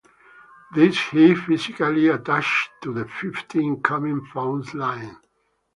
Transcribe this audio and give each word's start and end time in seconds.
These 0.73 0.99
he 1.11 1.35
physically 1.35 2.07
attached 2.07 2.71
to 2.81 2.91
the 2.91 3.05
fifty 3.07 3.63
incoming 3.63 4.25
phone 4.25 4.63
lines. 4.73 5.17